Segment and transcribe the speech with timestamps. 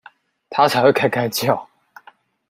[0.49, 1.69] 他才會該該叫！